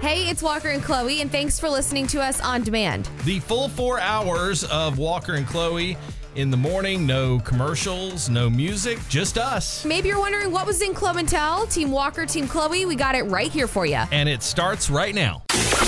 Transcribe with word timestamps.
Hey, 0.00 0.30
it's 0.30 0.42
Walker 0.42 0.68
and 0.68 0.82
Chloe, 0.82 1.20
and 1.20 1.30
thanks 1.30 1.60
for 1.60 1.68
listening 1.68 2.06
to 2.06 2.22
us 2.22 2.40
on 2.40 2.62
demand. 2.62 3.10
The 3.26 3.38
full 3.40 3.68
four 3.68 4.00
hours 4.00 4.64
of 4.64 4.96
Walker 4.96 5.34
and 5.34 5.46
Chloe 5.46 5.94
in 6.36 6.50
the 6.50 6.56
morning. 6.56 7.06
No 7.06 7.38
commercials, 7.40 8.30
no 8.30 8.48
music, 8.48 8.98
just 9.10 9.36
us. 9.36 9.84
Maybe 9.84 10.08
you're 10.08 10.18
wondering 10.18 10.52
what 10.52 10.66
was 10.66 10.80
in 10.80 10.94
Club 10.94 11.16
and 11.16 11.28
Tell. 11.28 11.66
Team 11.66 11.90
Walker, 11.90 12.24
Team 12.24 12.48
Chloe, 12.48 12.86
we 12.86 12.96
got 12.96 13.14
it 13.14 13.24
right 13.24 13.52
here 13.52 13.66
for 13.66 13.84
you. 13.84 14.02
And 14.10 14.26
it 14.26 14.42
starts 14.42 14.88
right 14.88 15.14
now. 15.14 15.42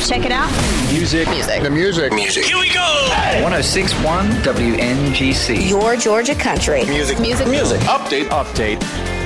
Check 0.06 0.26
it 0.26 0.32
out. 0.32 0.51
Music. 0.92 1.26
Music. 1.30 1.62
The 1.62 1.70
music. 1.70 2.12
Music. 2.12 2.45
Here 2.45 2.59
we 2.59 2.68
go. 2.68 3.09
1061 3.42 4.26
WNGC. 4.42 5.70
Your 5.70 5.96
Georgia 5.96 6.34
country. 6.34 6.84
Music. 6.84 7.18
Music. 7.18 7.48
Music. 7.48 7.80
Update. 7.82 8.29
Update. 8.29 9.21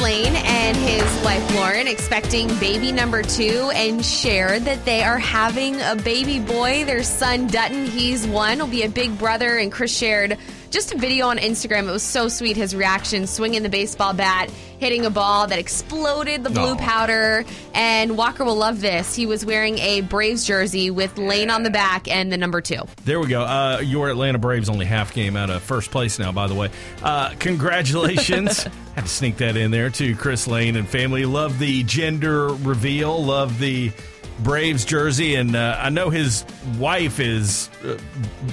Lane 0.00 0.34
and 0.34 0.76
his 0.78 1.02
wife 1.22 1.54
Lauren 1.54 1.86
expecting 1.86 2.48
baby 2.58 2.90
number 2.90 3.22
two 3.22 3.70
and 3.74 4.02
shared 4.02 4.62
that 4.62 4.82
they 4.86 5.02
are 5.02 5.18
having 5.18 5.78
a 5.82 5.94
baby 5.94 6.40
boy. 6.40 6.86
Their 6.86 7.02
son 7.02 7.46
Dutton, 7.48 7.84
he's 7.84 8.26
one, 8.26 8.58
will 8.58 8.66
be 8.66 8.84
a 8.84 8.88
big 8.88 9.18
brother. 9.18 9.58
And 9.58 9.70
Chris 9.70 9.94
shared 9.94 10.38
just 10.70 10.92
a 10.92 10.98
video 10.98 11.26
on 11.26 11.38
Instagram. 11.38 11.88
It 11.88 11.92
was 11.92 12.02
so 12.02 12.28
sweet. 12.28 12.56
His 12.56 12.74
reaction, 12.74 13.26
swinging 13.26 13.62
the 13.62 13.68
baseball 13.68 14.14
bat, 14.14 14.50
hitting 14.78 15.04
a 15.04 15.10
ball 15.10 15.46
that 15.48 15.58
exploded 15.58 16.44
the 16.44 16.50
blue 16.50 16.74
Aw. 16.74 16.76
powder. 16.76 17.44
And 17.74 18.16
Walker 18.16 18.44
will 18.44 18.56
love 18.56 18.80
this. 18.80 19.14
He 19.14 19.26
was 19.26 19.44
wearing 19.44 19.78
a 19.78 20.00
Braves 20.02 20.46
jersey 20.46 20.90
with 20.90 21.18
Lane 21.18 21.50
on 21.50 21.64
the 21.64 21.70
back 21.70 22.08
and 22.08 22.32
the 22.32 22.36
number 22.36 22.60
two. 22.60 22.82
There 23.04 23.20
we 23.20 23.26
go. 23.26 23.42
Uh, 23.42 23.80
your 23.84 24.08
Atlanta 24.08 24.38
Braves 24.38 24.68
only 24.68 24.86
half 24.86 25.12
game 25.12 25.36
out 25.36 25.50
of 25.50 25.62
first 25.62 25.90
place 25.90 26.18
now, 26.18 26.32
by 26.32 26.46
the 26.46 26.54
way. 26.54 26.70
Uh, 27.02 27.34
congratulations. 27.38 28.62
Had 28.94 29.02
to 29.02 29.08
sneak 29.08 29.38
that 29.38 29.56
in 29.56 29.70
there 29.70 29.90
to 29.90 30.14
Chris 30.16 30.46
Lane 30.46 30.76
and 30.76 30.88
family. 30.88 31.24
Love 31.24 31.58
the 31.58 31.82
gender 31.82 32.48
reveal. 32.48 33.22
Love 33.22 33.58
the 33.58 33.92
Braves 34.42 34.84
jersey. 34.84 35.34
And 35.34 35.54
uh, 35.54 35.78
I 35.80 35.90
know 35.90 36.10
his 36.10 36.44
wife 36.78 37.20
is 37.20 37.70
uh, 37.84 37.98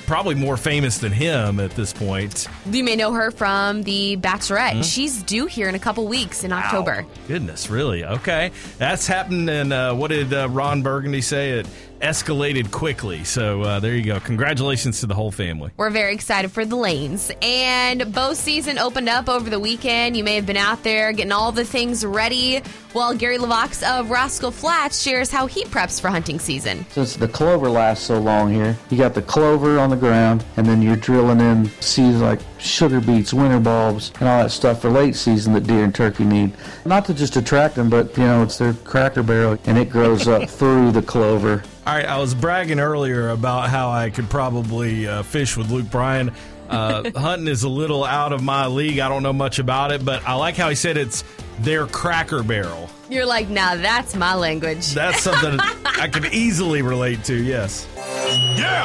probably 0.06 0.36
more 0.36 0.58
famous 0.58 0.98
than 0.98 1.12
him 1.12 1.60
at 1.60 1.72
this 1.72 1.94
point. 1.94 2.48
You 2.72 2.84
may 2.84 2.96
know 2.96 3.14
her 3.14 3.32
from 3.32 3.84
The 3.84 4.18
Bachelorette. 4.18 4.84
She's 4.84 5.24
due 5.24 5.46
here 5.46 5.70
in 5.70 5.76
a 5.76 5.80
couple 5.80 6.08
weeks 6.08 6.44
in 6.44 6.52
October. 6.52 7.06
Goodness, 7.28 7.70
really? 7.70 8.06
Okay. 8.06 8.52
That's 8.78 9.08
happened. 9.08 9.50
And 9.50 9.74
uh, 9.74 9.94
what 9.94 10.10
did 10.10 10.34
uh, 10.34 10.50
Ron 10.50 10.82
Burgundy 10.82 11.22
say? 11.22 11.52
It 11.52 11.68
escalated 12.00 12.72
quickly. 12.72 13.24
So 13.24 13.62
uh, 13.62 13.80
there 13.80 13.96
you 13.96 14.04
go. 14.04 14.20
Congratulations 14.20 15.00
to 15.02 15.06
the 15.06 15.16
whole 15.16 15.32
family. 15.32 15.72
We're 15.78 15.90
very 15.90 16.14
excited 16.14 16.52
for 16.52 16.66
the 16.66 16.76
lanes. 16.76 17.32
And 17.42 18.14
bow 18.14 18.34
season 18.34 18.78
opened 18.78 19.10
up 19.10 19.30
over 19.30 19.50
the 19.50 19.60
weekend. 19.60 20.16
You 20.16 20.24
may 20.24 20.36
have 20.36 20.46
been 20.46 20.58
out 20.58 20.84
there 20.84 21.12
getting 21.12 21.32
all 21.32 21.52
the 21.52 21.66
things 21.66 22.06
ready. 22.06 22.62
Well, 22.94 23.14
Gary 23.16 23.38
LeVox 23.38 23.88
of 23.88 24.10
Rascal 24.10 24.52
Flatts 24.52 25.02
shares 25.02 25.30
how 25.30 25.46
he 25.46 25.64
preps 25.66 26.02
for 26.02 26.10
hunting 26.10 26.40
season. 26.40 26.86
Since 26.90 27.16
the 27.16 27.28
clover 27.28 27.70
lasts 27.70 28.06
so 28.06 28.18
long 28.20 28.52
here, 28.52 28.76
you 28.90 28.98
got 28.98 29.14
the 29.14 29.22
clover 29.22 29.78
on 29.78 29.90
the 29.90 29.96
ground, 29.96 30.44
and 30.56 30.66
then 30.66 30.82
you're 30.82 30.96
drilling 30.96 31.40
in 31.40 31.70
seeds 31.80 32.22
like 32.22 32.40
sugar 32.58 33.00
beets, 33.00 33.34
winter 33.34 33.60
bulbs, 33.60 34.12
and 34.20 34.28
all 34.28 34.42
that 34.44 34.50
stuff 34.50 34.82
for 34.82 34.90
late 34.90 35.16
season 35.16 35.54
that 35.54 35.68
deer 35.68 35.84
and 35.84 35.94
turkey 35.94 36.24
need. 36.24 36.54
Not 36.86 37.06
to 37.06 37.14
just 37.14 37.36
attract 37.36 37.76
them, 37.76 37.90
but 37.90 38.18
you 38.18 38.24
know, 38.24 38.42
it's 38.44 38.58
their 38.58 38.74
cracker 38.74 39.22
barrel, 39.22 39.60
and 39.66 39.78
it 39.78 39.90
grows 39.90 40.28
up 40.28 40.50
through 40.50 40.92
the 40.92 41.02
clover. 41.02 41.64
All 41.88 41.96
right, 41.96 42.06
I 42.06 42.18
was 42.18 42.36
bragging 42.36 42.82
earlier 42.82 43.30
about 43.30 43.70
how 43.70 43.90
I 43.90 44.10
could 44.10 44.30
probably 44.30 45.08
uh, 45.08 45.24
fish 45.24 45.56
with 45.56 45.72
Luke 45.72 45.90
Bryan. 45.90 46.34
Uh, 46.70 47.10
hunting 47.16 47.48
is 47.48 47.64
a 47.64 47.70
little 47.70 48.04
out 48.04 48.34
of 48.34 48.44
my 48.44 48.68
league. 48.68 49.00
I 49.00 49.08
don't 49.08 49.24
know 49.24 49.32
much 49.32 49.58
about 49.58 49.94
it, 49.94 50.04
but 50.04 50.22
I 50.28 50.34
like 50.34 50.58
how 50.58 50.68
he 50.68 50.76
said 50.76 50.98
it's 50.98 51.24
their 51.60 51.88
cracker 51.88 52.44
barrel. 52.44 52.90
You're 53.10 53.26
like, 53.26 53.48
now 53.48 53.78
that's 53.78 54.18
my 54.18 54.36
language. 54.36 54.94
That's 54.94 55.22
something 55.22 55.58
I 55.86 56.10
could 56.10 56.26
easily 56.34 56.82
relate 56.82 57.24
to, 57.24 57.42
yes. 57.42 57.88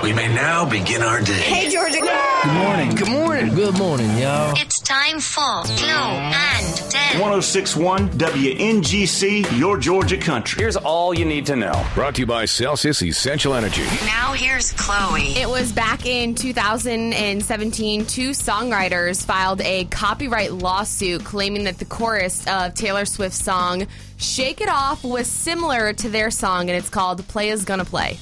We 0.02 0.12
may 0.12 0.28
now 0.28 0.68
begin 0.68 1.02
our 1.02 1.20
day. 1.20 1.32
Hey, 1.32 1.70
Georgia. 1.70 2.00
Good 2.00 2.52
morning. 2.52 2.94
Good 2.94 3.08
morning. 3.08 3.54
Good 3.54 3.78
morning, 3.78 4.18
y'all. 4.18 4.52
It's 4.56 4.80
time 4.80 5.20
for 5.20 5.62
Glow 5.64 5.86
and 5.86 6.76
Tell. 6.90 7.20
1061 7.20 8.10
WNGC, 8.10 9.58
your 9.58 9.78
Georgia 9.78 10.16
country. 10.16 10.62
Here's 10.62 10.76
all 10.76 11.14
you 11.14 11.24
need 11.24 11.46
to 11.46 11.56
know. 11.56 11.86
Brought 11.94 12.16
to 12.16 12.22
you 12.22 12.26
by 12.26 12.44
Celsius 12.44 13.02
Essential 13.02 13.54
Energy. 13.54 13.84
Now 14.06 14.32
here's 14.32 14.72
Chloe. 14.72 15.36
It 15.36 15.48
was 15.48 15.72
back 15.72 16.04
in 16.04 16.34
2017. 16.34 18.06
Two 18.06 18.30
songwriters 18.30 19.24
filed 19.24 19.60
a 19.60 19.84
copyright 19.86 20.52
lawsuit 20.52 21.24
claiming 21.24 21.64
that 21.64 21.78
the 21.78 21.84
chorus 21.84 22.46
of 22.46 22.74
Taylor 22.74 23.04
Swift's 23.04 23.42
song 23.42 23.86
Shake 24.18 24.60
It 24.60 24.68
Off 24.68 25.02
was 25.04 25.26
similar 25.26 25.92
to 25.94 26.08
their 26.08 26.30
song, 26.30 26.70
and 26.70 26.78
it's 26.78 26.88
called 26.88 27.20
Playas 27.22 27.66
Gonna 27.66 27.84
Play. 27.84 28.18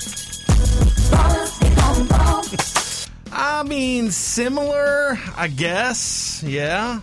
I 3.32 3.62
mean, 3.62 4.10
similar, 4.10 5.18
I 5.36 5.48
guess, 5.48 6.42
yeah, 6.42 7.00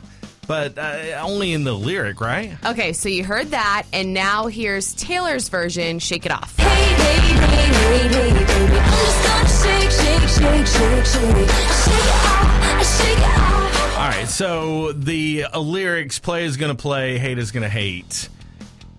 but 0.47 0.77
uh, 0.77 1.19
only 1.21 1.53
in 1.53 1.63
the 1.63 1.73
lyric, 1.73 2.21
right? 2.21 2.57
Okay, 2.65 2.93
so 2.93 3.09
you 3.09 3.23
heard 3.23 3.51
that, 3.51 3.83
and 3.93 4.13
now 4.13 4.47
here's 4.47 4.93
Taylor's 4.93 5.49
version 5.49 5.99
Shake 5.99 6.25
It 6.25 6.31
Off. 6.31 6.55
All 13.97 14.07
right, 14.07 14.27
so 14.27 14.91
the 14.93 15.45
uh, 15.51 15.59
lyrics 15.59 16.19
play 16.19 16.45
is 16.45 16.57
going 16.57 16.75
to 16.75 16.81
play, 16.81 17.17
hate 17.17 17.37
is 17.37 17.51
going 17.51 17.63
to 17.63 17.69
hate. 17.69 18.29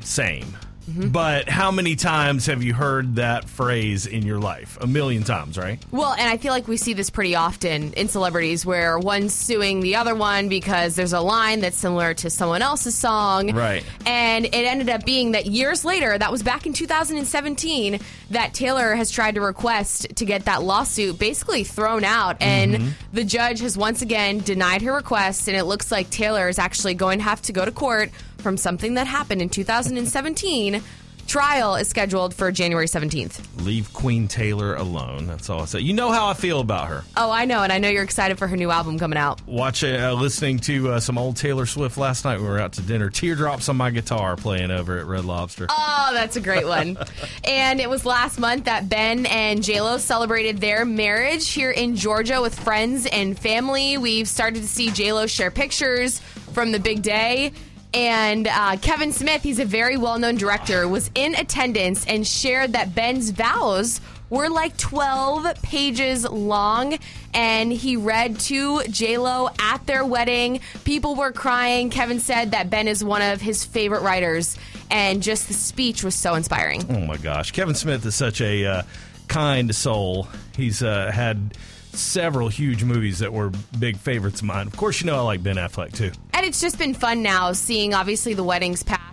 Same. 0.00 0.56
Mm-hmm. 0.88 1.08
But 1.08 1.48
how 1.48 1.70
many 1.70 1.96
times 1.96 2.46
have 2.46 2.62
you 2.62 2.72
heard 2.72 3.16
that 3.16 3.48
phrase 3.48 4.06
in 4.06 4.24
your 4.24 4.38
life? 4.38 4.78
A 4.80 4.86
million 4.86 5.22
times, 5.22 5.58
right? 5.58 5.78
Well, 5.90 6.12
and 6.12 6.28
I 6.28 6.38
feel 6.38 6.52
like 6.52 6.66
we 6.66 6.78
see 6.78 6.94
this 6.94 7.10
pretty 7.10 7.34
often 7.34 7.92
in 7.92 8.08
celebrities 8.08 8.64
where 8.64 8.98
one's 8.98 9.34
suing 9.34 9.80
the 9.80 9.96
other 9.96 10.14
one 10.14 10.48
because 10.48 10.96
there's 10.96 11.12
a 11.12 11.20
line 11.20 11.60
that's 11.60 11.76
similar 11.76 12.14
to 12.14 12.30
someone 12.30 12.62
else's 12.62 12.94
song. 12.94 13.54
Right. 13.54 13.84
And 14.06 14.46
it 14.46 14.54
ended 14.54 14.88
up 14.88 15.04
being 15.04 15.32
that 15.32 15.46
years 15.46 15.84
later, 15.84 16.16
that 16.16 16.32
was 16.32 16.42
back 16.42 16.64
in 16.64 16.72
2017, 16.72 18.00
that 18.30 18.54
Taylor 18.54 18.94
has 18.94 19.10
tried 19.10 19.34
to 19.34 19.42
request 19.42 20.16
to 20.16 20.24
get 20.24 20.46
that 20.46 20.62
lawsuit 20.62 21.18
basically 21.18 21.64
thrown 21.64 22.02
out. 22.02 22.38
And 22.40 22.74
mm-hmm. 22.74 22.88
the 23.12 23.24
judge 23.24 23.60
has 23.60 23.76
once 23.76 24.00
again 24.00 24.38
denied 24.38 24.80
her 24.82 24.94
request. 24.94 25.48
And 25.48 25.56
it 25.56 25.64
looks 25.64 25.92
like 25.92 26.08
Taylor 26.08 26.48
is 26.48 26.58
actually 26.58 26.94
going 26.94 27.18
to 27.18 27.24
have 27.24 27.42
to 27.42 27.52
go 27.52 27.64
to 27.64 27.72
court 27.72 28.10
from 28.38 28.56
something 28.56 28.94
that 28.94 29.06
happened 29.06 29.42
in 29.42 29.48
2017. 29.48 30.82
Trial 31.28 31.74
is 31.74 31.88
scheduled 31.88 32.32
for 32.32 32.50
January 32.50 32.86
17th. 32.86 33.62
Leave 33.62 33.92
Queen 33.92 34.28
Taylor 34.28 34.74
alone. 34.76 35.26
That's 35.26 35.50
all 35.50 35.60
I 35.60 35.64
say. 35.66 35.80
You 35.80 35.92
know 35.92 36.10
how 36.10 36.26
I 36.26 36.32
feel 36.32 36.58
about 36.58 36.88
her. 36.88 37.04
Oh, 37.18 37.30
I 37.30 37.44
know, 37.44 37.62
and 37.62 37.70
I 37.70 37.76
know 37.76 37.90
you're 37.90 38.02
excited 38.02 38.38
for 38.38 38.46
her 38.46 38.56
new 38.56 38.70
album 38.70 38.98
coming 38.98 39.18
out. 39.18 39.46
Watch, 39.46 39.84
uh, 39.84 40.16
listening 40.18 40.58
to 40.60 40.92
uh, 40.92 41.00
some 41.00 41.18
old 41.18 41.36
Taylor 41.36 41.66
Swift 41.66 41.98
last 41.98 42.24
night. 42.24 42.40
We 42.40 42.46
were 42.46 42.58
out 42.58 42.72
to 42.72 42.80
dinner. 42.80 43.10
Teardrops 43.10 43.68
on 43.68 43.76
my 43.76 43.90
guitar 43.90 44.36
playing 44.36 44.70
over 44.70 44.98
at 44.98 45.04
Red 45.04 45.26
Lobster. 45.26 45.66
Oh, 45.68 46.10
that's 46.14 46.36
a 46.36 46.40
great 46.40 46.66
one. 46.66 46.96
and 47.44 47.78
it 47.78 47.90
was 47.90 48.06
last 48.06 48.38
month 48.38 48.64
that 48.64 48.88
Ben 48.88 49.26
and 49.26 49.60
JLo 49.60 49.98
celebrated 49.98 50.62
their 50.62 50.86
marriage 50.86 51.50
here 51.50 51.70
in 51.70 51.94
Georgia 51.94 52.40
with 52.40 52.58
friends 52.58 53.04
and 53.04 53.38
family. 53.38 53.98
We've 53.98 54.26
started 54.26 54.62
to 54.62 54.68
see 54.68 54.88
JLo 54.88 55.28
share 55.28 55.50
pictures 55.50 56.20
from 56.54 56.72
the 56.72 56.80
big 56.80 57.02
day. 57.02 57.52
And 57.98 58.46
uh, 58.46 58.76
Kevin 58.76 59.10
Smith, 59.10 59.42
he's 59.42 59.58
a 59.58 59.64
very 59.64 59.96
well 59.96 60.20
known 60.20 60.36
director, 60.36 60.86
was 60.86 61.10
in 61.16 61.34
attendance 61.34 62.06
and 62.06 62.24
shared 62.24 62.74
that 62.74 62.94
Ben's 62.94 63.30
vows 63.30 64.00
were 64.30 64.48
like 64.48 64.76
12 64.76 65.60
pages 65.62 66.24
long. 66.24 66.96
And 67.34 67.72
he 67.72 67.96
read 67.96 68.38
to 68.40 68.78
JLo 68.82 69.52
at 69.60 69.84
their 69.88 70.04
wedding. 70.04 70.60
People 70.84 71.16
were 71.16 71.32
crying. 71.32 71.90
Kevin 71.90 72.20
said 72.20 72.52
that 72.52 72.70
Ben 72.70 72.86
is 72.86 73.02
one 73.02 73.20
of 73.20 73.40
his 73.40 73.64
favorite 73.64 74.02
writers. 74.02 74.56
And 74.92 75.20
just 75.20 75.48
the 75.48 75.54
speech 75.54 76.04
was 76.04 76.14
so 76.14 76.36
inspiring. 76.36 76.86
Oh 76.88 77.00
my 77.00 77.16
gosh, 77.16 77.50
Kevin 77.50 77.74
Smith 77.74 78.06
is 78.06 78.14
such 78.14 78.40
a 78.40 78.64
uh, 78.64 78.82
kind 79.26 79.74
soul. 79.74 80.28
He's 80.56 80.84
uh, 80.84 81.10
had 81.12 81.52
several 81.98 82.48
huge 82.48 82.84
movies 82.84 83.18
that 83.18 83.32
were 83.32 83.50
big 83.78 83.96
favorites 83.96 84.40
of 84.40 84.46
mine. 84.46 84.66
Of 84.66 84.76
course, 84.76 85.00
you 85.00 85.06
know 85.06 85.16
I 85.16 85.20
like 85.20 85.42
Ben 85.42 85.56
Affleck 85.56 85.92
too. 85.92 86.12
And 86.34 86.46
it's 86.46 86.60
just 86.60 86.78
been 86.78 86.94
fun 86.94 87.22
now 87.22 87.52
seeing 87.52 87.94
obviously 87.94 88.34
the 88.34 88.44
weddings 88.44 88.82
pass 88.82 89.08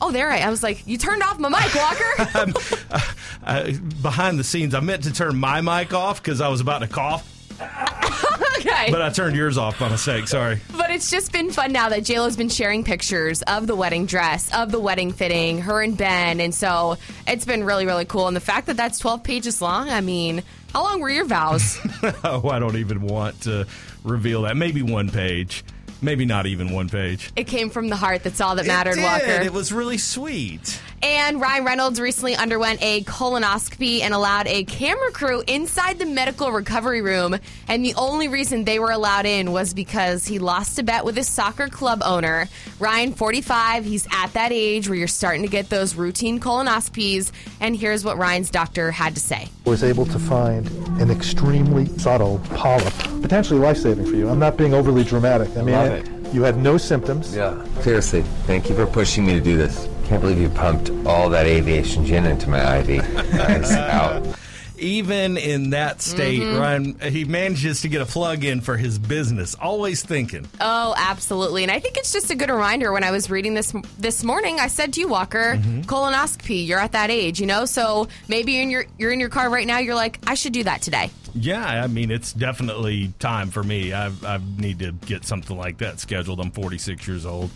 Oh, 0.00 0.12
there 0.12 0.30
I. 0.30 0.40
I 0.40 0.50
was 0.50 0.62
like, 0.62 0.86
you 0.86 0.98
turned 0.98 1.22
off 1.22 1.38
my 1.38 1.48
mic, 1.48 1.74
Walker. 1.74 3.02
Uh, 3.44 3.70
behind 4.02 4.40
the 4.40 4.44
scenes, 4.44 4.74
I 4.74 4.80
meant 4.80 5.04
to 5.04 5.12
turn 5.12 5.36
my 5.36 5.60
mic 5.60 5.94
off 5.94 6.20
because 6.20 6.40
I 6.40 6.48
was 6.48 6.60
about 6.60 6.80
to 6.80 6.88
cough, 6.88 7.24
okay. 8.58 8.90
but 8.90 9.00
I 9.00 9.08
turned 9.10 9.36
yours 9.36 9.56
off 9.56 9.78
by 9.78 9.88
mistake. 9.88 10.26
Sorry. 10.26 10.58
But 10.76 10.90
it's 10.90 11.12
just 11.12 11.30
been 11.30 11.52
fun 11.52 11.70
now 11.70 11.88
that 11.90 12.00
JLo's 12.00 12.36
been 12.36 12.48
sharing 12.48 12.82
pictures 12.82 13.42
of 13.42 13.68
the 13.68 13.76
wedding 13.76 14.04
dress, 14.04 14.52
of 14.52 14.72
the 14.72 14.80
wedding 14.80 15.12
fitting, 15.12 15.60
her 15.60 15.80
and 15.80 15.96
Ben. 15.96 16.40
And 16.40 16.52
so 16.52 16.98
it's 17.28 17.44
been 17.44 17.62
really, 17.62 17.86
really 17.86 18.04
cool. 18.04 18.26
And 18.26 18.34
the 18.34 18.40
fact 18.40 18.66
that 18.66 18.76
that's 18.76 18.98
12 18.98 19.22
pages 19.22 19.62
long, 19.62 19.90
I 19.90 20.00
mean, 20.00 20.42
how 20.76 20.82
long 20.82 21.00
were 21.00 21.08
your 21.08 21.24
vows? 21.24 21.78
oh, 22.22 22.50
I 22.50 22.58
don't 22.58 22.76
even 22.76 23.00
want 23.00 23.40
to 23.42 23.66
reveal 24.04 24.42
that. 24.42 24.58
Maybe 24.58 24.82
one 24.82 25.08
page. 25.08 25.64
Maybe 26.02 26.26
not 26.26 26.44
even 26.44 26.70
one 26.70 26.90
page. 26.90 27.32
it 27.34 27.44
came 27.44 27.70
from 27.70 27.88
the 27.88 27.96
heart. 27.96 28.22
That's 28.22 28.42
all 28.42 28.56
that 28.56 28.66
mattered, 28.66 28.98
it. 28.98 29.02
Walker. 29.02 29.24
It 29.24 29.54
was 29.54 29.72
really 29.72 29.96
sweet. 29.96 30.78
And 31.02 31.40
Ryan 31.40 31.64
Reynolds 31.64 32.00
recently 32.00 32.34
underwent 32.34 32.82
a 32.82 33.02
colonoscopy 33.04 34.00
and 34.00 34.14
allowed 34.14 34.46
a 34.46 34.64
camera 34.64 35.10
crew 35.12 35.42
inside 35.46 35.98
the 35.98 36.06
medical 36.06 36.50
recovery 36.50 37.02
room. 37.02 37.36
And 37.68 37.84
the 37.84 37.94
only 37.94 38.28
reason 38.28 38.64
they 38.64 38.78
were 38.78 38.90
allowed 38.90 39.26
in 39.26 39.52
was 39.52 39.74
because 39.74 40.26
he 40.26 40.38
lost 40.38 40.78
a 40.78 40.82
bet 40.82 41.04
with 41.04 41.16
his 41.16 41.28
soccer 41.28 41.68
club 41.68 42.00
owner. 42.04 42.48
Ryan, 42.80 43.12
45, 43.12 43.84
he's 43.84 44.06
at 44.12 44.32
that 44.32 44.52
age 44.52 44.88
where 44.88 44.96
you're 44.98 45.08
starting 45.08 45.42
to 45.42 45.48
get 45.48 45.68
those 45.68 45.94
routine 45.94 46.40
colonoscopies. 46.40 47.30
And 47.60 47.76
here's 47.76 48.04
what 48.04 48.16
Ryan's 48.18 48.50
doctor 48.50 48.90
had 48.90 49.14
to 49.14 49.20
say. 49.20 49.48
was 49.64 49.82
able 49.82 50.06
to 50.06 50.18
find 50.18 50.68
an 51.00 51.10
extremely 51.10 51.86
subtle 51.98 52.40
polyp, 52.54 52.94
potentially 53.20 53.58
life-saving 53.58 54.06
for 54.06 54.14
you. 54.14 54.28
I'm 54.28 54.38
not 54.38 54.56
being 54.56 54.74
overly 54.74 55.02
dramatic. 55.04 55.50
I 55.56 55.62
mean, 55.62 55.74
Love 55.74 55.92
it- 55.92 56.34
you 56.34 56.42
had 56.42 56.56
no 56.56 56.76
symptoms. 56.76 57.34
Yeah. 57.34 57.64
Seriously, 57.80 58.22
thank 58.46 58.68
you 58.68 58.74
for 58.74 58.86
pushing 58.86 59.26
me 59.26 59.34
to 59.34 59.40
do 59.40 59.56
this. 59.56 59.88
Can't 60.06 60.20
believe 60.20 60.38
you 60.38 60.48
pumped 60.50 60.90
all 61.04 61.28
that 61.30 61.46
aviation 61.46 62.06
gin 62.06 62.26
into 62.26 62.48
my 62.48 62.78
IV. 62.78 62.88
Nice 63.32 63.72
out. 63.74 64.24
Even 64.78 65.36
in 65.38 65.70
that 65.70 66.02
state, 66.02 66.40
Mhm. 66.42 66.60
Ryan, 66.60 66.98
he 67.12 67.24
manages 67.24 67.80
to 67.80 67.88
get 67.88 68.02
a 68.02 68.06
plug 68.06 68.44
in 68.44 68.60
for 68.60 68.76
his 68.76 68.98
business. 68.98 69.54
Always 69.60 70.02
thinking. 70.04 70.46
Oh, 70.60 70.94
absolutely. 70.98 71.62
And 71.62 71.72
I 71.72 71.80
think 71.80 71.96
it's 71.96 72.12
just 72.12 72.30
a 72.30 72.34
good 72.36 72.50
reminder 72.50 72.92
when 72.92 73.02
I 73.02 73.10
was 73.10 73.30
reading 73.30 73.54
this 73.54 73.72
this 73.98 74.22
morning, 74.22 74.60
I 74.60 74.66
said 74.68 74.92
to 74.92 75.00
you, 75.00 75.08
Walker, 75.08 75.58
colonoscopy, 75.86 76.66
you're 76.66 76.78
at 76.78 76.92
that 76.92 77.10
age, 77.10 77.40
you 77.40 77.46
know? 77.46 77.64
So 77.64 78.06
maybe 78.28 78.52
you're 78.52 78.62
in 78.62 78.70
your 78.70 78.84
you're 78.98 79.12
in 79.12 79.18
your 79.18 79.30
car 79.30 79.48
right 79.50 79.66
now, 79.66 79.78
you're 79.78 79.94
like, 79.94 80.18
I 80.26 80.34
should 80.34 80.52
do 80.52 80.62
that 80.64 80.82
today. 80.82 81.10
Yeah, 81.34 81.64
I 81.64 81.86
mean, 81.86 82.10
it's 82.10 82.32
definitely 82.32 83.12
time 83.18 83.50
for 83.50 83.62
me. 83.64 83.92
I, 83.94 84.12
I 84.24 84.38
need 84.58 84.78
to 84.80 84.92
get 84.92 85.24
something 85.24 85.56
like 85.56 85.78
that 85.78 85.98
scheduled. 86.00 86.38
I'm 86.38 86.50
46 86.50 87.08
years 87.08 87.26
old. 87.26 87.50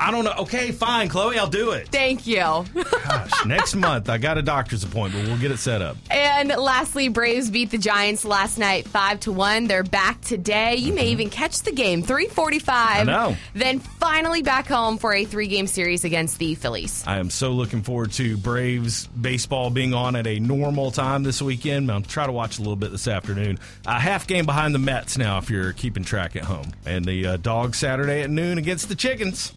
I 0.00 0.10
don't 0.10 0.24
know. 0.24 0.32
Okay, 0.38 0.72
fine, 0.72 1.08
Chloe, 1.08 1.38
I'll 1.38 1.46
do 1.46 1.72
it. 1.72 1.88
Thank 1.88 2.26
you. 2.26 2.38
Gosh, 2.38 3.30
next 3.46 3.74
month 3.74 4.08
I 4.08 4.16
got 4.18 4.38
a 4.38 4.42
doctor's 4.42 4.82
appointment. 4.82 5.28
We'll 5.28 5.38
get 5.38 5.50
it 5.50 5.58
set 5.58 5.82
up. 5.82 5.96
And 6.10 6.48
lastly, 6.48 7.08
Braves 7.08 7.50
beat 7.50 7.70
the 7.70 7.78
Giants 7.78 8.24
last 8.24 8.58
night, 8.58 8.88
five 8.88 9.20
to 9.20 9.32
one. 9.32 9.66
They're 9.66 9.82
back 9.82 10.20
today. 10.22 10.76
You 10.76 10.92
may 10.94 11.08
even 11.08 11.28
catch 11.28 11.60
the 11.62 11.72
game, 11.72 12.02
three 12.02 12.26
forty-five. 12.28 13.02
I 13.08 13.10
know. 13.10 13.36
Then 13.54 13.78
finally 13.78 14.42
back 14.42 14.66
home 14.66 14.96
for 14.96 15.12
a 15.12 15.24
three-game 15.24 15.66
series 15.66 16.04
against 16.04 16.38
the 16.38 16.54
Phillies. 16.54 17.04
I 17.06 17.18
am 17.18 17.28
so 17.28 17.50
looking 17.52 17.82
forward 17.82 18.12
to 18.12 18.36
Braves 18.38 19.06
baseball 19.08 19.68
being 19.70 19.92
on 19.92 20.16
at 20.16 20.26
a 20.26 20.40
normal 20.40 20.90
time 20.90 21.22
this 21.24 21.42
weekend. 21.42 21.90
I'll 21.90 22.00
try 22.00 22.24
to 22.26 22.32
watch 22.32 22.58
a 22.58 22.62
little 22.62 22.76
bit 22.76 22.90
this 22.90 23.06
afternoon. 23.06 23.58
A 23.86 24.00
half 24.00 24.26
game 24.26 24.46
behind 24.46 24.74
the 24.74 24.78
Mets 24.78 25.18
now, 25.18 25.38
if 25.38 25.50
you're 25.50 25.72
keeping 25.72 26.04
track 26.04 26.36
at 26.36 26.44
home. 26.44 26.72
And 26.86 27.04
the 27.04 27.26
uh, 27.26 27.36
Dogs 27.36 27.78
Saturday 27.78 28.22
at 28.22 28.30
noon 28.30 28.56
against 28.58 28.88
the 28.88 28.94
Chickens. 28.94 29.52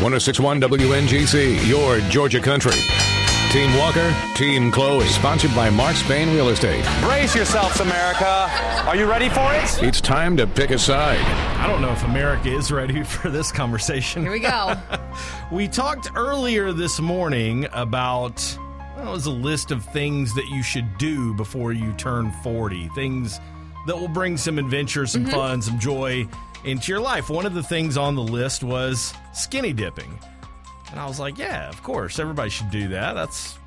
1061 0.00 0.62
WNGC, 0.62 1.68
your 1.68 2.00
Georgia 2.08 2.40
country. 2.40 2.72
Team 3.52 3.76
Walker, 3.76 4.14
Team 4.34 4.70
Chloe, 4.70 5.04
sponsored 5.08 5.54
by 5.54 5.68
Mark 5.68 5.94
Spain 5.94 6.32
Real 6.34 6.48
Estate. 6.48 6.82
Brace 7.02 7.34
yourselves, 7.34 7.80
America. 7.80 8.24
Are 8.86 8.96
you 8.96 9.04
ready 9.04 9.28
for 9.28 9.52
it? 9.52 9.82
It's 9.82 10.00
time 10.00 10.36
to 10.38 10.46
pick 10.46 10.70
a 10.70 10.78
side. 10.78 11.18
I 11.58 11.66
don't 11.66 11.82
know 11.82 11.90
if 11.92 12.02
America 12.04 12.48
is 12.48 12.72
ready 12.72 13.02
for 13.04 13.28
this 13.28 13.52
conversation. 13.52 14.22
Here 14.22 14.32
we 14.32 14.40
go. 14.40 14.74
we 15.52 15.68
talked 15.68 16.10
earlier 16.14 16.72
this 16.72 16.98
morning 16.98 17.66
about 17.72 18.40
well, 18.96 19.08
it 19.08 19.12
was 19.12 19.26
a 19.26 19.30
list 19.30 19.70
of 19.70 19.84
things 19.86 20.34
that 20.34 20.46
you 20.48 20.62
should 20.62 20.96
do 20.96 21.34
before 21.34 21.72
you 21.72 21.92
turn 21.94 22.32
40. 22.42 22.88
Things 22.94 23.38
that 23.86 23.96
will 23.98 24.08
bring 24.08 24.36
some 24.38 24.58
adventure, 24.58 25.06
some 25.06 25.24
Mm-hmm. 25.24 25.30
fun, 25.32 25.60
some 25.62 25.78
joy 25.78 26.26
into 26.64 26.92
your 26.92 27.00
life. 27.00 27.30
One 27.30 27.46
of 27.46 27.54
the 27.54 27.62
things 27.62 27.96
on 27.96 28.14
the 28.14 28.22
list 28.22 28.62
was 28.62 29.14
skinny 29.32 29.72
dipping. 29.72 30.18
And 30.90 30.98
I 30.98 31.06
was 31.06 31.20
like, 31.20 31.38
yeah, 31.38 31.68
of 31.68 31.82
course, 31.82 32.18
everybody 32.18 32.50
should 32.50 32.70
do 32.70 32.88
that. 32.88 33.12
That's 33.14 33.58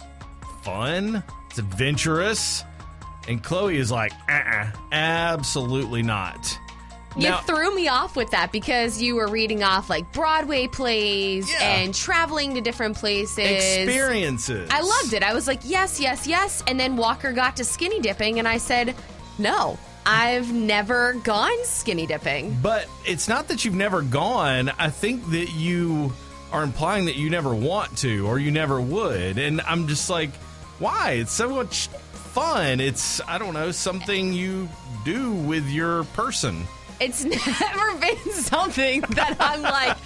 fun. 0.63 1.23
It's 1.49 1.59
adventurous. 1.59 2.63
And 3.27 3.41
Chloe 3.41 3.77
is 3.77 3.91
like, 3.91 4.11
uh-uh, 4.29 4.67
absolutely 4.91 6.01
not. 6.03 6.59
You 7.15 7.29
Now- 7.29 7.37
threw 7.41 7.73
me 7.73 7.87
off 7.87 8.15
with 8.15 8.31
that 8.31 8.51
because 8.51 9.01
you 9.01 9.15
were 9.15 9.27
reading 9.27 9.63
off 9.63 9.89
like 9.89 10.11
Broadway 10.11 10.67
plays 10.67 11.49
and 11.61 11.93
traveling 11.93 12.55
to 12.55 12.61
different 12.61 12.97
places. 12.97 13.37
Experiences. 13.37 14.67
I 14.71 14.81
loved 14.81 15.13
it. 15.13 15.21
I 15.23 15.33
was 15.33 15.47
like, 15.47 15.59
yes, 15.63 15.99
yes, 15.99 16.25
yes. 16.27 16.63
And 16.67 16.79
then 16.79 16.97
Walker 16.97 17.31
got 17.31 17.55
to 17.57 17.63
skinny 17.63 17.99
dipping, 18.01 18.39
and 18.39 18.47
I 18.47 18.57
said, 18.57 18.95
no, 19.37 19.77
I've 20.05 20.51
never 20.53 21.13
gone 21.13 21.63
skinny 21.63 22.05
dipping. 22.05 22.57
But 22.61 22.87
it's 23.05 23.27
not 23.27 23.47
that 23.49 23.63
you've 23.65 23.75
never 23.75 24.01
gone. 24.01 24.69
I 24.77 24.89
think 24.89 25.29
that 25.31 25.51
you 25.53 26.11
are 26.51 26.63
implying 26.63 27.05
that 27.05 27.15
you 27.15 27.29
never 27.29 27.53
want 27.55 27.97
to 27.99 28.27
or 28.27 28.37
you 28.39 28.51
never 28.51 28.79
would. 28.79 29.37
And 29.37 29.61
I'm 29.61 29.87
just 29.87 30.09
like, 30.09 30.31
why? 30.79 31.11
It's 31.13 31.31
so 31.31 31.49
much 31.49 31.87
fun. 31.87 32.79
It's, 32.79 33.21
I 33.27 33.37
don't 33.37 33.53
know, 33.53 33.71
something 33.71 34.33
you 34.33 34.67
do 35.05 35.31
with 35.33 35.67
your 35.69 36.03
person. 36.05 36.63
It's 36.99 37.23
never 37.25 37.97
been 37.99 38.31
something 38.33 39.01
that 39.01 39.35
I'm 39.39 39.61
like, 39.61 39.97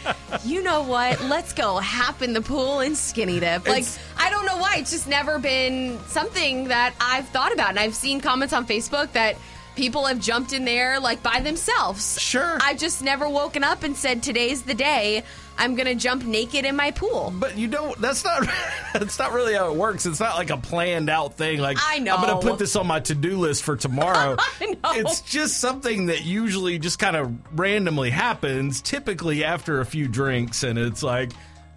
you 0.45 0.63
know 0.63 0.83
what? 0.83 1.21
Let's 1.23 1.53
go 1.53 1.79
hop 1.79 2.21
in 2.21 2.33
the 2.33 2.41
pool 2.41 2.79
and 2.79 2.97
skinny 2.97 3.39
dip. 3.39 3.67
Like, 3.67 3.79
It's- 3.79 3.99
I 4.17 4.29
don't 4.29 4.45
know 4.45 4.57
why. 4.57 4.77
It's 4.77 4.91
just 4.91 5.07
never 5.07 5.37
been 5.39 5.99
something 6.07 6.69
that 6.69 6.93
I've 7.01 7.27
thought 7.29 7.53
about. 7.53 7.69
And 7.69 7.79
I've 7.79 7.95
seen 7.95 8.21
comments 8.21 8.53
on 8.53 8.65
Facebook 8.65 9.11
that 9.13 9.35
people 9.77 10.05
have 10.05 10.19
jumped 10.19 10.51
in 10.51 10.65
there 10.65 10.99
like 10.99 11.23
by 11.23 11.39
themselves. 11.39 12.19
Sure. 12.19 12.57
I've 12.61 12.79
just 12.79 13.01
never 13.01 13.29
woken 13.29 13.63
up 13.63 13.83
and 13.83 13.95
said, 13.95 14.23
today's 14.23 14.63
the 14.63 14.73
day 14.73 15.23
I'm 15.57 15.75
going 15.75 15.87
to 15.87 15.95
jump 15.95 16.23
naked 16.23 16.65
in 16.65 16.75
my 16.75 16.91
pool. 16.91 17.33
But 17.35 17.57
you 17.57 17.67
don't. 17.67 17.99
That's 17.99 18.23
not. 18.23 18.47
That's 18.93 19.17
not 19.17 19.33
really 19.33 19.53
how 19.53 19.71
it 19.71 19.75
works. 19.77 20.05
It's 20.05 20.19
not 20.19 20.35
like 20.35 20.49
a 20.49 20.57
planned 20.57 21.09
out 21.09 21.35
thing. 21.35 21.59
Like 21.59 21.77
I 21.83 21.99
know. 21.99 22.15
I'm 22.15 22.21
going 22.21 22.39
to 22.39 22.47
put 22.47 22.59
this 22.59 22.75
on 22.75 22.85
my 22.87 22.99
to 23.01 23.15
do 23.15 23.37
list 23.37 23.63
for 23.63 23.75
tomorrow. 23.75 24.35
I 24.61 24.65
know. 24.65 24.91
It's 24.93 25.21
just 25.21 25.59
something 25.59 26.07
that 26.07 26.25
usually 26.25 26.77
just 26.79 26.99
kind 26.99 27.15
of 27.15 27.33
randomly 27.59 28.09
happens. 28.09 28.81
Typically 28.81 29.43
after 29.43 29.79
a 29.81 29.85
few 29.85 30.07
drinks, 30.07 30.63
and 30.63 30.77
it's 30.77 31.01
like, 31.01 31.31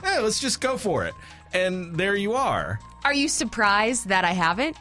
hey, 0.04 0.18
let's 0.20 0.40
just 0.40 0.60
go 0.60 0.76
for 0.76 1.04
it. 1.04 1.14
And 1.52 1.96
there 1.96 2.16
you 2.16 2.34
are. 2.34 2.78
Are 3.04 3.14
you 3.14 3.28
surprised 3.28 4.08
that 4.08 4.24
I 4.24 4.32
haven't? 4.32 4.76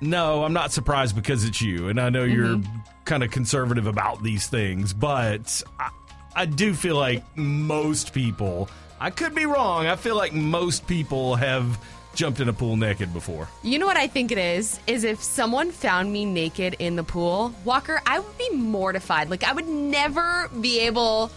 No, 0.00 0.44
I'm 0.44 0.52
not 0.52 0.72
surprised 0.72 1.14
because 1.16 1.44
it's 1.44 1.62
you, 1.62 1.88
and 1.88 2.00
I 2.00 2.10
know 2.10 2.24
you're 2.24 2.56
mm-hmm. 2.56 2.78
kind 3.04 3.22
of 3.22 3.30
conservative 3.30 3.86
about 3.86 4.22
these 4.22 4.46
things, 4.48 4.92
but 4.92 5.62
I, 5.78 5.90
I 6.34 6.46
do 6.46 6.74
feel 6.74 6.96
like 6.96 7.22
most 7.36 8.12
people. 8.12 8.68
I 9.00 9.10
could 9.10 9.34
be 9.34 9.46
wrong. 9.46 9.86
I 9.86 9.96
feel 9.96 10.16
like 10.16 10.32
most 10.32 10.86
people 10.86 11.36
have 11.36 11.78
jumped 12.14 12.40
in 12.40 12.48
a 12.48 12.52
pool 12.52 12.76
naked 12.76 13.12
before. 13.12 13.48
You 13.62 13.78
know 13.78 13.86
what 13.86 13.96
I 13.96 14.06
think 14.06 14.30
it 14.32 14.38
is? 14.38 14.80
Is 14.86 15.04
if 15.04 15.22
someone 15.22 15.70
found 15.70 16.12
me 16.12 16.24
naked 16.24 16.76
in 16.78 16.96
the 16.96 17.04
pool, 17.04 17.52
Walker, 17.64 18.00
I 18.06 18.20
would 18.20 18.38
be 18.38 18.50
mortified. 18.50 19.30
Like 19.30 19.44
I 19.44 19.52
would 19.52 19.68
never 19.68 20.48
be 20.60 20.80
able 20.80 21.30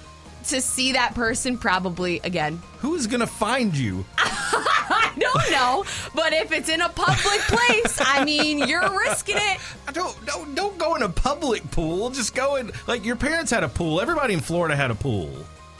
to 0.49 0.61
see 0.61 0.93
that 0.93 1.15
person 1.15 1.57
probably 1.57 2.19
again. 2.23 2.61
Who's 2.79 3.07
gonna 3.07 3.27
find 3.27 3.75
you? 3.75 4.05
I 4.17 5.11
don't 5.19 5.51
know, 5.51 5.83
but 6.13 6.33
if 6.33 6.51
it's 6.51 6.69
in 6.69 6.81
a 6.81 6.89
public 6.89 7.39
place, 7.41 7.99
I 7.99 8.23
mean, 8.23 8.59
you're 8.67 8.89
risking 8.99 9.37
it. 9.37 9.59
I 9.87 9.91
don't 9.93 10.25
don't 10.25 10.55
don't 10.55 10.77
go 10.77 10.95
in 10.95 11.03
a 11.03 11.09
public 11.09 11.69
pool. 11.71 12.09
Just 12.09 12.35
go 12.35 12.55
in 12.55 12.71
like 12.87 13.05
your 13.05 13.15
parents 13.15 13.51
had 13.51 13.63
a 13.63 13.69
pool. 13.69 13.99
Everybody 14.01 14.33
in 14.33 14.39
Florida 14.39 14.75
had 14.75 14.91
a 14.91 14.95
pool. 14.95 15.31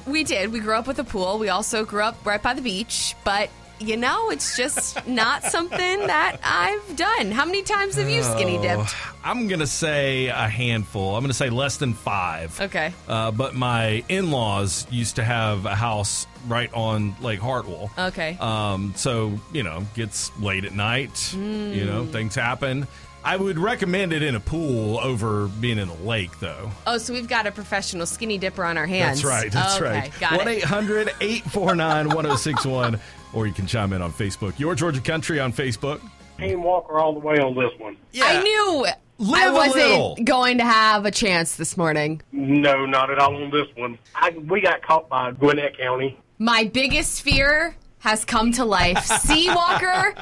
We 0.05 0.23
did. 0.23 0.51
We 0.51 0.59
grew 0.59 0.75
up 0.75 0.87
with 0.87 0.99
a 0.99 1.03
pool. 1.03 1.37
We 1.37 1.49
also 1.49 1.83
grew 1.85 2.01
up 2.01 2.25
right 2.25 2.41
by 2.41 2.53
the 2.53 2.61
beach, 2.61 3.15
but 3.23 3.49
you 3.79 3.97
know, 3.97 4.29
it's 4.31 4.57
just 4.57 5.05
not 5.07 5.43
something 5.43 6.07
that 6.07 6.37
I've 6.43 6.95
done. 6.95 7.31
How 7.31 7.45
many 7.45 7.63
times 7.63 7.95
have 7.95 8.09
you 8.09 8.23
skinny 8.23 8.57
dipped? 8.57 8.81
Oh, 8.95 9.13
I'm 9.23 9.47
gonna 9.47 9.67
say 9.67 10.27
a 10.27 10.47
handful. 10.47 11.15
I'm 11.15 11.23
gonna 11.23 11.33
say 11.33 11.49
less 11.49 11.77
than 11.77 11.93
five. 11.93 12.59
Okay. 12.59 12.93
Uh, 13.07 13.31
but 13.31 13.55
my 13.55 14.03
in-laws 14.09 14.87
used 14.89 15.17
to 15.17 15.23
have 15.23 15.65
a 15.65 15.75
house 15.75 16.25
right 16.47 16.71
on 16.73 17.15
Lake 17.21 17.39
Hartwell. 17.39 17.91
Okay. 17.97 18.37
Um, 18.39 18.93
so 18.95 19.37
you 19.53 19.63
know, 19.63 19.83
gets 19.95 20.31
late 20.39 20.65
at 20.65 20.73
night. 20.73 21.33
You 21.33 21.85
know, 21.85 22.03
Mm. 22.03 22.11
things 22.11 22.35
happen. 22.35 22.87
I 23.23 23.35
would 23.35 23.59
recommend 23.59 24.13
it 24.13 24.23
in 24.23 24.35
a 24.35 24.39
pool 24.39 24.99
over 24.99 25.47
being 25.47 25.79
in 25.79 25.89
a 25.89 25.93
lake, 25.95 26.39
though. 26.39 26.71
Oh, 26.85 26.97
so 26.97 27.11
we've 27.11 27.27
got 27.27 27.45
a 27.45 27.51
professional 27.51 28.05
skinny 28.05 28.37
dipper 28.37 28.63
on 28.63 28.77
our 28.77 28.85
hands. 28.85 29.21
That's 29.21 29.25
right. 29.33 29.51
That's 29.51 29.75
okay, 29.81 30.09
right. 30.21 30.37
1 30.37 30.47
it. 30.47 30.57
800 30.59 31.09
849 31.19 32.09
1061. 32.09 32.99
Or 33.33 33.47
you 33.47 33.53
can 33.53 33.65
chime 33.67 33.93
in 33.93 34.01
on 34.01 34.11
Facebook. 34.11 34.57
Your 34.59 34.75
Georgia 34.75 35.01
Country 35.01 35.39
on 35.39 35.51
Facebook. 35.53 36.01
Team 36.37 36.63
Walker 36.63 36.99
all 36.99 37.13
the 37.13 37.19
way 37.19 37.39
on 37.39 37.55
this 37.55 37.71
one. 37.79 37.97
Yeah. 38.11 38.25
I 38.25 38.41
knew 38.43 38.85
I 38.87 38.93
Live 39.19 39.51
a 39.51 39.55
wasn't 39.55 39.75
little. 39.75 40.17
going 40.23 40.59
to 40.59 40.63
have 40.63 41.05
a 41.05 41.11
chance 41.11 41.55
this 41.55 41.75
morning. 41.77 42.21
No, 42.31 42.85
not 42.85 43.09
at 43.09 43.17
all 43.17 43.35
on 43.35 43.49
this 43.49 43.67
one. 43.75 43.97
I, 44.13 44.29
we 44.29 44.61
got 44.61 44.83
caught 44.83 45.09
by 45.09 45.31
Gwinnett 45.31 45.77
County. 45.77 46.19
My 46.37 46.65
biggest 46.65 47.23
fear 47.23 47.75
has 47.99 48.23
come 48.23 48.51
to 48.53 48.63
life. 48.65 49.03
See, 49.21 49.49
Walker, 49.49 50.13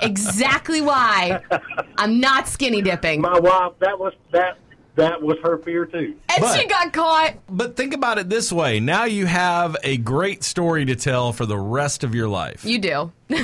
exactly 0.00 0.80
why 0.80 1.42
I'm 1.98 2.20
not 2.20 2.48
skinny 2.48 2.80
dipping. 2.80 3.20
My 3.20 3.38
wife, 3.38 3.72
that 3.80 3.98
was 3.98 4.14
that 4.32 4.56
that 4.98 5.22
was 5.22 5.38
her 5.42 5.58
fear 5.58 5.86
too. 5.86 6.14
And 6.28 6.40
But- 6.40 6.58
she 6.60 6.66
got 6.66 6.92
caught. 6.92 7.34
But 7.48 7.76
think 7.76 7.94
about 7.94 8.18
it 8.18 8.28
this 8.28 8.52
way 8.52 8.78
now 8.80 9.04
you 9.04 9.26
have 9.26 9.76
a 9.82 9.96
great 9.96 10.44
story 10.44 10.84
to 10.84 10.94
tell 10.96 11.32
for 11.32 11.46
the 11.46 11.58
rest 11.58 12.04
of 12.04 12.14
your 12.14 12.28
life. 12.28 12.64
You 12.64 12.78
do. 12.78 13.12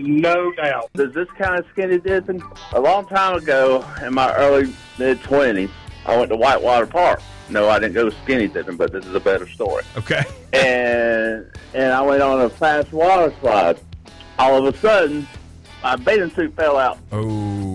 No 0.00 0.52
doubt. 0.52 0.90
Does 0.94 1.12
this 1.12 1.26
kind 1.36 1.58
of 1.58 1.66
skinny 1.72 1.98
dipping? 1.98 2.40
A 2.72 2.80
long 2.80 3.06
time 3.08 3.36
ago, 3.36 3.84
in 4.00 4.14
my 4.14 4.32
early 4.36 4.72
mid 4.96 5.20
twenties, 5.24 5.70
I 6.06 6.16
went 6.16 6.28
to 6.30 6.36
Whitewater 6.36 6.86
Park. 6.86 7.20
No, 7.50 7.68
I 7.68 7.80
didn't 7.80 7.94
go 7.94 8.08
skinny 8.22 8.46
dipping, 8.46 8.76
but 8.76 8.92
this 8.92 9.04
is 9.04 9.14
a 9.14 9.18
better 9.20 9.48
story. 9.48 9.82
Okay. 9.96 10.22
And 10.52 11.44
and 11.74 11.92
I 11.92 12.00
went 12.00 12.22
on 12.22 12.40
a 12.42 12.48
fast 12.48 12.90
water 12.92 13.34
slide. 13.40 13.78
All 14.38 14.64
of 14.66 14.72
a 14.72 14.78
sudden, 14.78 15.26
my 15.82 15.94
bathing 15.96 16.30
suit 16.30 16.54
fell 16.56 16.78
out. 16.78 16.98
Oh, 17.12 17.67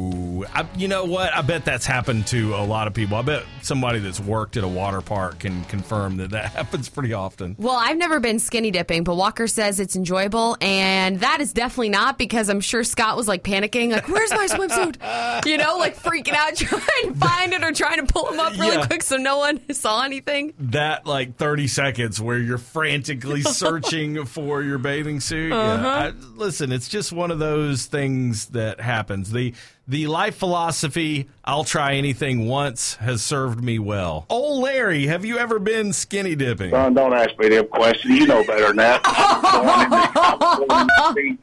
I, 0.53 0.67
you 0.77 0.88
know 0.88 1.05
what? 1.05 1.33
I 1.33 1.41
bet 1.41 1.65
that's 1.65 1.86
happened 1.86 2.27
to 2.27 2.53
a 2.55 2.63
lot 2.63 2.88
of 2.88 2.93
people. 2.93 3.17
I 3.17 3.22
bet 3.24 3.43
somebody 3.62 4.00
that's 4.00 4.19
worked 4.19 4.55
at 4.55 4.63
a 4.63 4.67
water 4.67 5.01
park 5.01 5.39
can 5.39 5.63
confirm 5.65 6.17
that 6.17 6.29
that 6.31 6.51
happens 6.55 6.89
pretty 6.89 7.13
often. 7.13 7.55
Well, 7.57 7.75
I've 7.77 7.98
never 7.98 8.19
been 8.19 8.38
skinny 8.39 8.69
dipping, 8.72 9.03
but 9.03 9.15
Walker 9.15 9.48
says 9.48 9.79
it's 9.79 9.95
enjoyable, 9.95 10.55
and 10.62 11.19
that 11.22 11.41
is 11.41 11.53
definitely 11.53 11.89
not 11.89 12.17
because 12.17 12.50
I'm 12.50 12.62
sure 12.62 12.83
Scott 12.83 13.17
was 13.17 13.27
like 13.27 13.43
panicking, 13.43 13.91
like, 13.91 14.07
"Where's 14.07 14.31
my 14.31 14.48
swimsuit?" 14.48 15.45
You 15.45 15.57
know, 15.57 15.77
like 15.77 15.98
freaking 15.98 16.33
out, 16.33 16.55
trying 16.57 16.81
to 17.13 17.15
find 17.15 17.53
it 17.53 17.63
or 17.63 17.72
trying 17.72 18.05
to 18.05 18.12
pull 18.12 18.31
him 18.31 18.39
up 18.39 18.53
really 18.57 18.75
Yeah. 18.77 18.86
quick 18.86 19.03
so 19.03 19.17
no 19.17 19.39
one 19.39 19.60
saw 19.74 20.03
anything. 20.03 20.53
That 20.60 21.05
like 21.05 21.36
30 21.38 21.67
seconds 21.67 22.22
where 22.22 22.38
you're 22.38 22.57
frantically 22.57 23.41
searching 23.41 24.25
for 24.25 24.62
your 24.62 24.77
bathing 24.77 25.19
suit. 25.19 25.51
Uh-huh. 25.51 25.81
Yeah. 25.83 25.89
I, 25.89 26.10
listen, 26.36 26.72
it's 26.72 26.88
just 26.88 27.12
one 27.12 27.31
of 27.31 27.39
those 27.39 27.86
things 27.88 28.48
that 28.48 28.79
happens. 28.79 29.31
The 29.31 29.53
the 29.87 30.07
life 30.07 30.35
philosophy, 30.35 31.27
I'll 31.43 31.65
try 31.65 31.95
anything 31.95 32.47
once, 32.47 32.95
has 32.95 33.21
served 33.21 33.61
me 33.61 33.79
well. 33.79 34.25
Oh, 34.29 34.59
Larry, 34.59 35.07
have 35.07 35.25
you 35.25 35.37
ever 35.37 35.59
been 35.59 35.91
skinny 35.91 36.35
dipping? 36.35 36.71
Son, 36.71 36.93
don't 36.93 37.13
ask 37.13 37.37
me 37.37 37.49
them 37.49 37.67
questions. 37.67 38.17
You 38.17 38.25
know 38.25 38.43
better 38.45 38.67
than 38.67 38.77
that. 38.77 39.03
Born 39.03 40.71
in 40.71 41.27
the 41.27 41.37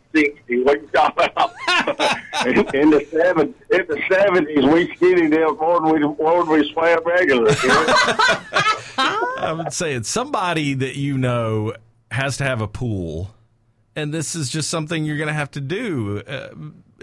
1960s, 0.48 0.64
what 0.64 0.80
you 0.80 0.88
talking 0.88 1.24
about? 1.32 2.74
in 2.74 2.90
the 2.90 3.06
seven, 3.10 3.54
in 3.70 3.86
the 3.88 4.02
seventies, 4.10 4.64
we 4.64 4.94
skinny 4.96 5.28
dipped 5.28 5.60
more 5.60 5.80
than 5.80 5.92
we 5.92 6.00
more 6.00 6.44
than 6.44 6.52
we 6.52 6.72
swam 6.72 6.98
regular. 7.04 7.50
you 7.50 7.68
know? 7.68 7.84
I 8.96 9.54
would 9.56 9.72
say 9.72 9.92
it's 9.94 10.08
somebody 10.08 10.74
that 10.74 10.96
you 10.96 11.18
know 11.18 11.74
has 12.10 12.38
to 12.38 12.44
have 12.44 12.62
a 12.62 12.68
pool, 12.68 13.34
and 13.94 14.14
this 14.14 14.34
is 14.34 14.48
just 14.48 14.70
something 14.70 15.04
you're 15.04 15.18
going 15.18 15.28
to 15.28 15.34
have 15.34 15.50
to 15.52 15.60
do. 15.60 16.22
Uh, 16.26 16.48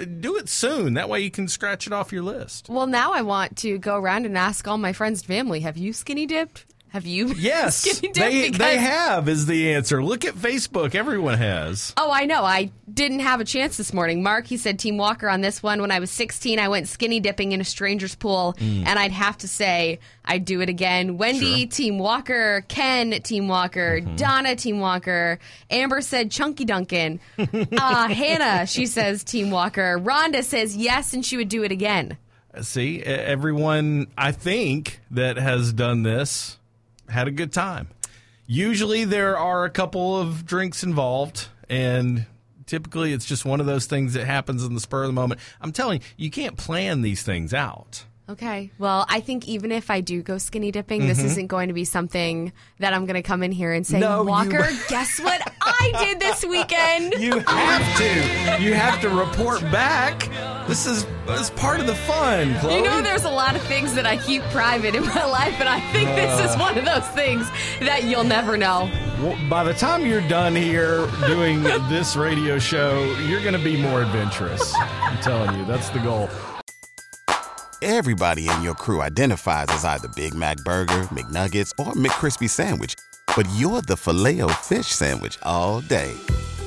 do 0.05 0.37
it 0.37 0.49
soon. 0.49 0.93
That 0.93 1.09
way 1.09 1.21
you 1.21 1.31
can 1.31 1.47
scratch 1.47 1.87
it 1.87 1.93
off 1.93 2.11
your 2.11 2.23
list. 2.23 2.69
Well, 2.69 2.87
now 2.87 3.13
I 3.13 3.21
want 3.21 3.57
to 3.57 3.77
go 3.77 3.95
around 3.97 4.25
and 4.25 4.37
ask 4.37 4.67
all 4.67 4.77
my 4.77 4.93
friends 4.93 5.21
and 5.21 5.27
family, 5.27 5.61
"Have 5.61 5.77
you 5.77 5.93
skinny 5.93 6.25
dipped? 6.25 6.65
Have 6.89 7.05
you 7.05 7.27
Yes, 7.37 7.77
skinny 7.77 8.13
dipped?" 8.13 8.15
they, 8.15 8.41
Because- 8.49 8.57
they 8.57 8.77
have 8.77 9.27
is 9.29 9.45
the 9.45 9.73
answer. 9.73 10.01
Look 10.03 10.25
at 10.25 10.33
Facebook. 10.35 10.95
Everyone 10.95 11.37
has. 11.37 11.93
Oh, 11.97 12.11
I 12.11 12.25
know. 12.25 12.43
I 12.43 12.71
didn't 12.91 13.19
have 13.19 13.39
a 13.41 13.45
chance 13.45 13.77
this 13.77 13.93
morning. 13.93 14.23
Mark, 14.23 14.47
he 14.47 14.57
said 14.57 14.79
Team 14.79 14.97
Walker 14.97 15.29
on 15.29 15.41
this 15.41 15.61
one. 15.61 15.81
When 15.81 15.91
I 15.91 15.99
was 15.99 16.09
16, 16.11 16.59
I 16.59 16.67
went 16.69 16.87
skinny 16.87 17.19
dipping 17.19 17.51
in 17.51 17.61
a 17.61 17.65
stranger's 17.65 18.15
pool, 18.15 18.55
Mm. 18.59 18.85
and 18.87 18.97
I'd 18.97 19.11
have 19.11 19.37
to 19.39 19.47
say 19.47 19.99
I'd 20.25 20.45
do 20.45 20.61
it 20.61 20.69
again. 20.69 21.17
Wendy, 21.17 21.65
Team 21.67 21.99
Walker. 21.99 22.63
Ken, 22.67 23.11
Team 23.21 23.47
Walker. 23.47 23.99
Mm-hmm. 24.01 24.15
Donna, 24.15 24.55
Team 24.55 24.79
Walker. 24.79 25.39
Amber 25.69 26.01
said 26.01 26.31
Chunky 26.31 26.65
Duncan. 26.65 27.19
uh, 27.37 28.07
Hannah, 28.07 28.65
she 28.65 28.85
says 28.85 29.23
Team 29.23 29.51
Walker. 29.51 29.99
Rhonda 29.99 30.43
says 30.43 30.75
yes, 30.75 31.13
and 31.13 31.25
she 31.25 31.37
would 31.37 31.49
do 31.49 31.63
it 31.63 31.71
again. 31.71 32.17
See, 32.61 33.03
everyone 33.03 34.07
I 34.17 34.31
think 34.31 34.99
that 35.11 35.37
has 35.37 35.73
done 35.73 36.01
this 36.03 36.57
had 37.09 37.27
a 37.27 37.31
good 37.31 37.51
time. 37.53 37.87
Usually 38.45 39.03
there 39.03 39.37
are 39.37 39.65
a 39.65 39.69
couple 39.69 40.17
of 40.19 40.45
drinks 40.45 40.83
involved, 40.83 41.47
and 41.69 42.25
typically 42.65 43.11
it's 43.13 43.25
just 43.25 43.43
one 43.45 43.59
of 43.59 43.65
those 43.65 43.85
things 43.87 44.13
that 44.13 44.25
happens 44.25 44.63
in 44.63 44.73
the 44.73 44.79
spur 44.79 45.01
of 45.03 45.07
the 45.07 45.13
moment. 45.13 45.41
I'm 45.61 45.71
telling 45.71 45.99
you, 46.01 46.07
you 46.25 46.31
can't 46.31 46.55
plan 46.57 47.01
these 47.01 47.23
things 47.23 47.53
out. 47.53 48.05
Okay. 48.29 48.71
Well, 48.77 49.05
I 49.07 49.21
think 49.21 49.47
even 49.47 49.71
if 49.71 49.89
I 49.89 50.01
do 50.01 50.21
go 50.21 50.37
skinny 50.37 50.69
dipping, 50.69 51.07
this 51.07 51.21
Mhm. 51.21 51.25
isn't 51.25 51.47
going 51.47 51.69
to 51.69 51.73
be 51.73 51.85
something 51.85 52.51
that 52.79 52.93
I'm 52.93 53.05
going 53.05 53.15
to 53.15 53.21
come 53.21 53.41
in 53.41 53.53
here 53.53 53.71
and 53.71 53.87
say, 53.87 53.99
No, 54.01 54.21
you- 54.21 54.27
Walker, 54.27 54.67
guess 54.89 55.17
what 55.21 55.41
I 55.61 55.93
did 55.97 56.19
this 56.19 56.43
weekend? 56.45 57.13
You 57.21 57.39
have 57.39 57.97
to. 57.97 58.63
You 58.63 58.73
have 58.73 58.99
to 59.01 59.09
report 59.09 59.61
back. 59.71 60.29
This 60.67 60.85
is, 60.85 61.05
this 61.25 61.41
is 61.41 61.49
part 61.51 61.79
of 61.79 61.87
the 61.87 61.95
fun, 61.95 62.53
Chloe. 62.59 62.75
You 62.75 62.83
know, 62.83 63.01
there's 63.01 63.23
a 63.23 63.29
lot 63.29 63.55
of 63.55 63.61
things 63.63 63.93
that 63.93 64.05
I 64.05 64.17
keep 64.17 64.41
private 64.43 64.95
in 64.95 65.05
my 65.05 65.25
life, 65.25 65.59
and 65.61 65.69
I 65.69 65.79
think 65.93 66.09
this 66.09 66.51
is 66.51 66.57
one 66.57 66.77
of 66.77 66.83
those 66.83 67.07
things 67.09 67.49
that 67.79 68.03
you'll 68.03 68.25
never 68.25 68.57
know. 68.57 68.91
Well, 69.21 69.37
by 69.49 69.63
the 69.63 69.73
time 69.73 70.05
you're 70.05 70.27
done 70.27 70.55
here 70.55 71.07
doing 71.25 71.63
this 71.63 72.17
radio 72.17 72.59
show, 72.59 73.05
you're 73.27 73.39
going 73.41 73.53
to 73.53 73.63
be 73.63 73.81
more 73.81 74.01
adventurous. 74.01 74.73
I'm 74.75 75.17
telling 75.19 75.57
you, 75.57 75.63
that's 75.63 75.89
the 75.91 75.99
goal. 75.99 76.29
Everybody 77.81 78.49
in 78.49 78.61
your 78.61 78.75
crew 78.75 79.01
identifies 79.01 79.67
as 79.69 79.85
either 79.85 80.09
Big 80.17 80.33
Mac 80.33 80.57
Burger, 80.65 81.03
McNuggets, 81.13 81.71
or 81.79 81.93
McCrispy 81.93 82.49
Sandwich. 82.49 82.95
But 83.37 83.47
you're 83.53 83.81
the 83.83 83.95
Filet-O-Fish 83.95 84.87
Sandwich 84.87 85.37
all 85.43 85.79
day. 85.79 86.13